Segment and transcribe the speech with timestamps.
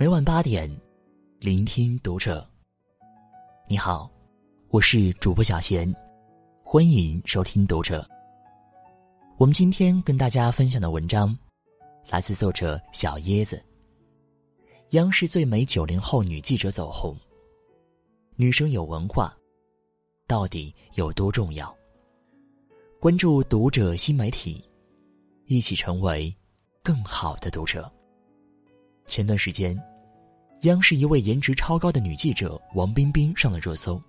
[0.00, 0.66] 每晚八点，
[1.40, 2.48] 聆听读者。
[3.68, 4.10] 你好，
[4.70, 5.94] 我是主播小贤，
[6.62, 8.08] 欢迎收听读者。
[9.36, 11.36] 我们今天跟大家分享的文章，
[12.08, 13.62] 来自作者小椰子。
[14.92, 17.14] 央视最美九零后女记者走红，
[18.36, 19.36] 女生有文化，
[20.26, 21.76] 到底有多重要？
[22.98, 24.64] 关注读者新媒体，
[25.44, 26.34] 一起成为
[26.82, 27.92] 更好的读者。
[29.06, 29.78] 前段时间，
[30.62, 34.00] 央视一位颜值超高的女记者王冰冰上了热搜。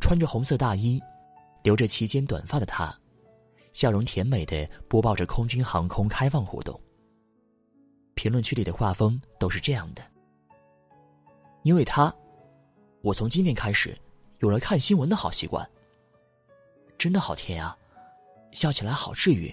[0.00, 1.00] 穿着红色大衣、
[1.64, 2.94] 留着齐肩短发的她，
[3.72, 6.80] 笑容甜美的播报着空军航空开放活动。
[8.14, 10.02] 评论区里的画风都是这样的：
[11.64, 12.14] 因为她，
[13.02, 13.98] 我从今天开始
[14.38, 15.68] 有了看新闻的好习惯。
[16.96, 17.76] 真的好甜啊，
[18.52, 19.52] 笑起来好治愈。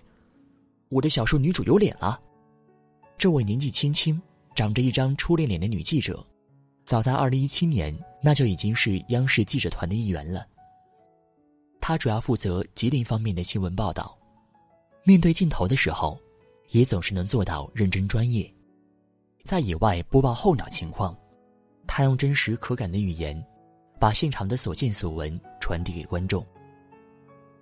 [0.89, 2.21] 我的小说女主有脸了。
[3.17, 4.21] 这位年纪轻轻、
[4.55, 6.25] 长着一张初恋脸的女记者，
[6.86, 10.45] 早在二零一七年，那就已经是央视记者团的一员了。
[11.81, 14.17] 她主要负责吉林方面的新闻报道，
[15.03, 16.17] 面对镜头的时候，
[16.69, 18.52] 也总是能做到认真专业。
[19.44, 21.17] 在野外播报候鸟情况，
[21.86, 23.44] 她用真实可感的语言，
[23.99, 26.45] 把现场的所见所闻传递给观众。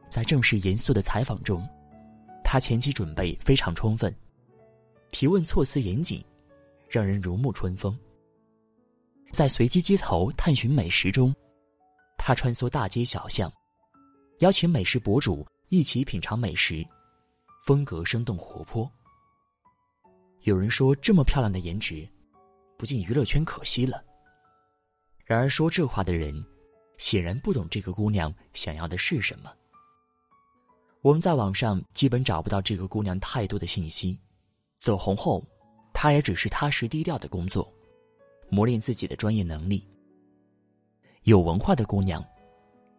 [0.09, 1.67] 在正式严肃的采访中，
[2.43, 4.13] 她前期准备非常充分。
[5.09, 6.23] 提问措辞严谨，
[6.91, 7.97] 让人如沐春风。
[9.31, 11.33] 在随机街头探寻美食中，
[12.17, 13.49] 他穿梭大街小巷，
[14.39, 16.85] 邀请美食博主一起品尝美食，
[17.65, 18.91] 风格生动活泼。
[20.41, 22.05] 有人说，这么漂亮的颜值，
[22.77, 24.03] 不进娱乐圈可惜了。
[25.23, 26.43] 然而说这话的人，
[26.97, 29.49] 显然不懂这个姑娘想要的是什么。
[31.01, 34.19] 我们在网上基本找不到这个姑娘太多的信息。
[34.79, 35.41] 走红后，
[36.01, 37.71] 他也只是踏实低调的工作，
[38.49, 39.87] 磨练自己的专业能力。
[41.25, 42.25] 有文化的姑娘，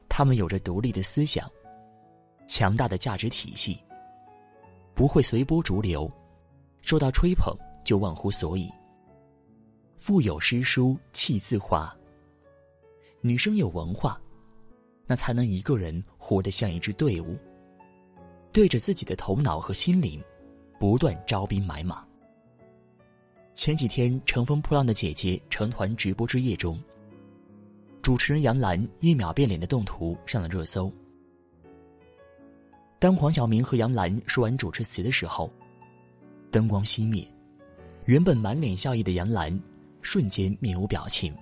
[0.09, 1.51] 她们有着独立的思想，
[2.47, 3.77] 强大的价值体系，
[4.95, 6.09] 不会随波逐流，
[6.83, 7.53] 受到吹捧
[7.85, 8.71] 就忘乎所以。
[9.97, 11.93] 腹有诗书气自华。
[13.21, 14.17] 女生有文化，
[15.09, 17.37] 那才能一个人活得像一支队伍，
[18.53, 20.23] 对着自己的头脑和心灵。
[20.79, 22.07] 不断招兵买马。
[23.55, 26.83] 前几天，《乘风破浪的姐姐》成团直播之夜中，
[28.01, 30.91] 主持人杨澜一秒变脸的动图上了热搜。
[32.99, 35.53] 当黄晓明和杨澜说完主持词的时候，
[36.51, 37.29] 灯光熄灭，
[38.07, 39.61] 原本满脸笑意的杨澜
[40.01, 41.35] 瞬间面无表情。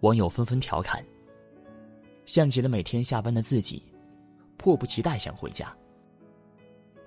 [0.00, 1.02] 网友纷纷调侃
[2.26, 3.82] ：“像极了每天下班的自己，
[4.58, 5.74] 迫不及待想回家。”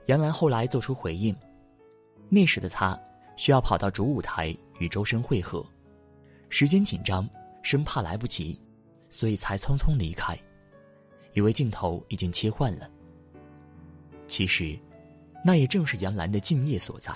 [0.07, 1.35] 杨澜后来做出回应，
[2.27, 2.99] 那时的她
[3.35, 5.66] 需要跑到主舞台与周深会合，
[6.49, 7.27] 时间紧张，
[7.61, 8.59] 生怕来不及，
[9.09, 10.38] 所以才匆匆离开，
[11.33, 12.89] 以为镜头已经切换了。
[14.27, 14.77] 其实，
[15.43, 17.13] 那也正是杨澜的敬业所在。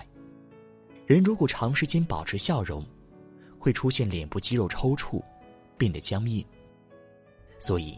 [1.05, 2.85] 人如果长时间保持笑容，
[3.57, 5.21] 会出现脸部肌肉抽搐，
[5.77, 6.45] 变得僵硬。
[7.59, 7.97] 所以，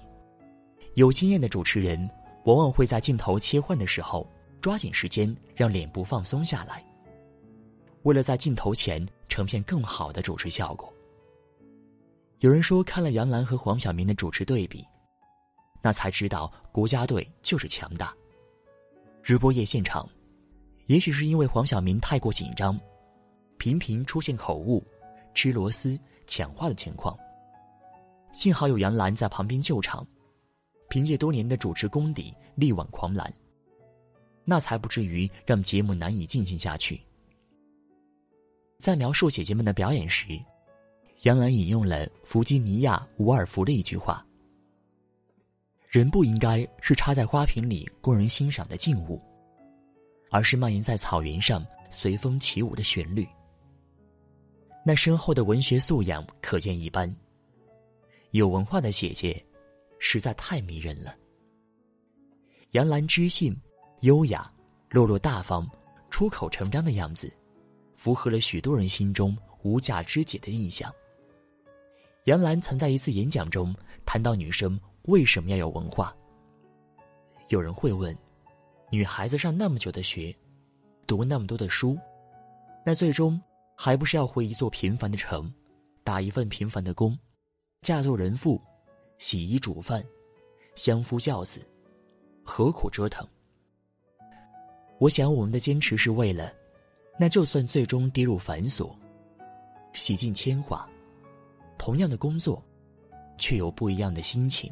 [0.95, 2.09] 有经验的主持人
[2.45, 4.29] 往往会在镜头切换的时候。
[4.61, 6.83] 抓紧时间让脸部放松下来，
[8.03, 10.93] 为了在镜头前呈现更好的主持效果。
[12.39, 14.85] 有人说，看了杨澜和黄晓明的主持对比，
[15.81, 18.13] 那才知道国家队就是强大。
[19.21, 20.07] 直播夜现场，
[20.85, 22.79] 也许是因为黄晓明太过紧张，
[23.57, 24.81] 频频出现口误、
[25.33, 27.17] 吃螺丝、抢话的情况。
[28.31, 30.07] 幸好有杨澜在旁边救场，
[30.87, 33.31] 凭借多年的主持功底力挽狂澜。
[34.45, 37.01] 那才不至于让节目难以进行下去。
[38.79, 40.39] 在描述姐姐们的表演时，
[41.23, 44.25] 杨澜引用了弗吉尼亚·伍尔夫的一句话
[45.87, 49.21] ：“人不应该是插在花瓶里供人欣赏的静物，
[50.31, 53.27] 而是蔓延在草原上随风起舞的旋律。”
[54.85, 57.13] 那深厚的文学素养可见一斑。
[58.31, 59.45] 有文化的姐姐，
[59.99, 61.15] 实在太迷人了。
[62.71, 63.55] 杨澜知性。
[64.03, 64.49] 优雅、
[64.89, 65.69] 落落大方、
[66.09, 67.29] 出口成章的样子，
[67.99, 70.89] 符合了许多人心中无价之姐的印象。
[72.23, 73.75] 杨澜曾在一次演讲中
[74.05, 76.15] 谈到女生为什么要有文化。
[77.49, 78.17] 有人会问：
[78.89, 80.33] 女孩子上那么久的学，
[81.05, 81.99] 读那么多的书，
[82.85, 83.37] 那最终
[83.75, 85.53] 还不是要回一座平凡的城，
[86.01, 87.19] 打一份平凡的工，
[87.81, 88.61] 嫁做人妇，
[89.17, 90.01] 洗衣煮饭，
[90.73, 91.69] 相夫教子，
[92.45, 93.27] 何苦折腾？
[94.99, 96.53] 我想，我们的坚持是为了，
[97.19, 98.95] 那就算最终跌入繁琐，
[99.93, 100.87] 洗尽铅华；
[101.77, 102.63] 同样的工作，
[103.37, 104.71] 却有不一样的心情；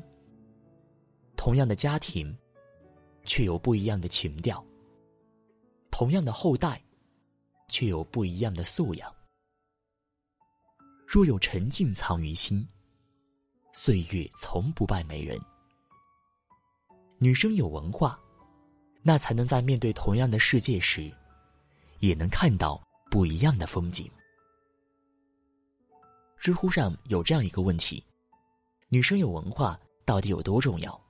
[1.36, 2.34] 同样的家庭，
[3.26, 4.64] 却有不一样的情调；
[5.92, 6.82] 同样的后代，
[7.68, 9.14] 却有不一样的素养。
[11.06, 12.66] 若有沉静藏于心，
[13.74, 15.38] 岁月从不败美人。
[17.18, 18.18] 女生有文化，
[19.04, 21.12] 那才能在面对同样的世界时，
[22.00, 24.10] 也能看到不一样的风景。
[26.38, 28.04] 知乎上有这样一个问题：
[28.90, 31.02] 女生有文化到底有多重要？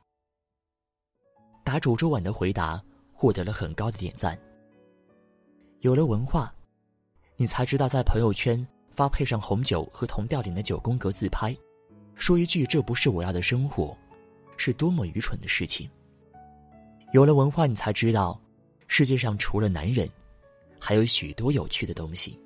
[1.63, 2.81] 答主周婉的回答
[3.11, 4.39] 获得了很高的点赞。
[5.81, 6.53] 有了文化，
[7.35, 11.55] 你才知道在朋友圈发配上红酒和同吊顶的九宫格自拍，
[12.15, 13.95] 说一句“这不是我要的生活”，
[14.57, 15.89] 是多么愚蠢的事情。
[17.11, 18.41] 有了文化，你才知道，
[18.87, 20.09] 世界上除了男人，
[20.79, 22.39] 还有许多有趣的东西。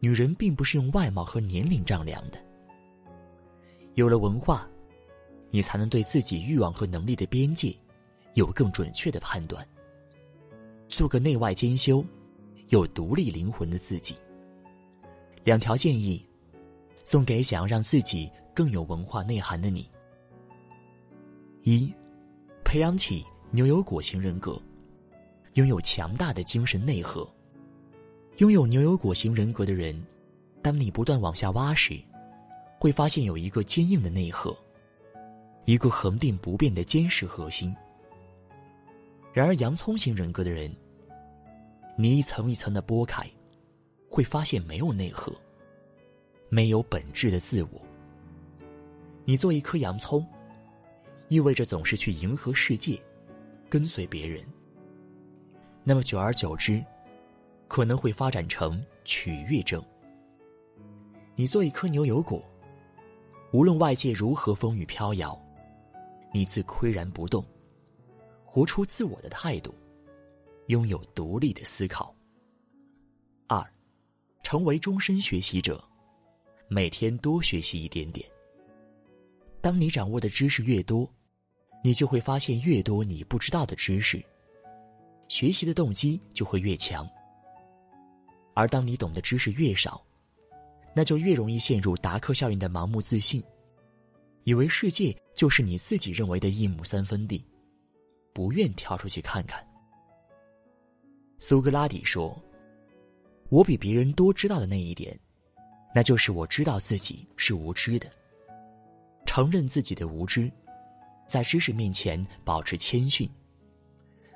[0.00, 2.38] 女人并不是用外貌和年龄丈量的。
[3.94, 4.68] 有了文化，
[5.50, 7.76] 你才能对自己欲望和能力的边界，
[8.34, 9.66] 有更准确的判断。
[10.88, 12.04] 做个内外兼修、
[12.68, 14.16] 有独立灵魂的自己。
[15.44, 16.26] 两条建议，
[17.04, 19.88] 送给想要让自己更有文化内涵的你：
[21.62, 21.92] 一。
[22.64, 24.58] 培养起牛油果型人格，
[25.54, 27.28] 拥有强大的精神内核。
[28.38, 30.00] 拥有牛油果型人格的人，
[30.62, 32.00] 当你不断往下挖时，
[32.78, 34.56] 会发现有一个坚硬的内核，
[35.64, 37.74] 一个恒定不变的坚实核心。
[39.32, 40.74] 然而，洋葱型人格的人，
[41.96, 43.28] 你一层一层的剥开，
[44.08, 45.34] 会发现没有内核，
[46.48, 47.80] 没有本质的自我。
[49.24, 50.26] 你做一颗洋葱。
[51.28, 53.00] 意味着总是去迎合世界，
[53.70, 54.44] 跟随别人。
[55.84, 56.84] 那么久而久之，
[57.68, 59.82] 可能会发展成取悦症。
[61.34, 62.40] 你做一颗牛油果，
[63.52, 65.40] 无论外界如何风雨飘摇，
[66.32, 67.44] 你自岿然不动，
[68.44, 69.74] 活出自我的态度，
[70.66, 72.14] 拥有独立的思考。
[73.48, 73.64] 二，
[74.42, 75.82] 成为终身学习者，
[76.68, 78.28] 每天多学习一点点。
[79.60, 81.10] 当你掌握的知识越多。
[81.84, 84.24] 你就会发现越多你不知道的知识，
[85.32, 87.08] 学习的动机就会越强。
[88.52, 90.04] 而当你懂的知识越少，
[90.94, 93.42] 那就越容易陷入达克效应的盲目自信，
[94.44, 97.42] 以为世界就是你自己认为的一亩三分地，
[98.34, 99.66] 不愿跳出去看看。
[101.38, 102.38] 苏格拉底说
[103.48, 105.18] ：“我比别人多知道的那一点，
[105.94, 108.06] 那就是我知道自己是无知的，
[109.24, 110.52] 承认自己的无知。”
[111.26, 113.26] 在知识面前保持谦逊，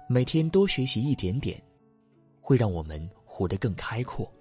[0.08, 1.60] 每天多学习一点点，
[2.40, 4.32] 会让我们活得更开阔。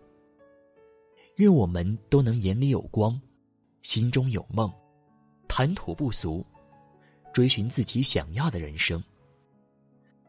[1.37, 3.19] 愿我们都能眼里有光，
[3.81, 4.71] 心中有梦，
[5.47, 6.45] 谈吐不俗，
[7.33, 9.03] 追寻自己想要的人生。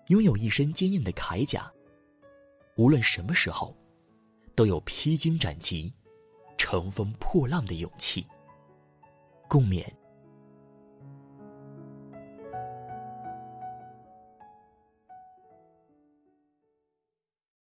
[0.06, 1.70] 拥有一身坚硬的铠甲，
[2.76, 3.76] 无论什么时候，
[4.54, 5.92] 都有披荆斩棘、
[6.56, 8.26] 乘风破浪的勇气。
[9.48, 9.86] 共勉。